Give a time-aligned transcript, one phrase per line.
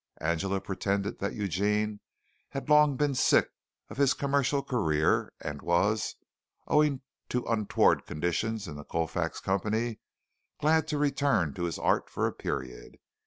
[0.19, 1.99] Angela pretended that Eugene
[2.49, 3.51] had long been sick
[3.87, 6.15] of his commercial career and was,
[6.67, 9.99] owing to untoward conditions in the Colfax Company,
[10.59, 12.97] glad to return to his art for a period.